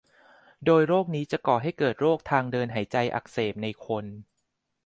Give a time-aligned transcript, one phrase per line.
[0.65, 4.05] โดยโรคนี้จะก่อให้เกิดโรคทางเดินหายใจอักเสบในคน